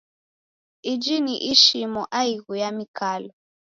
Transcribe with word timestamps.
Iji 0.83 1.19
ni 1.21 1.35
ishomo 1.51 2.01
aighu 2.17 2.53
ya 2.61 2.69
mikalo. 2.77 3.29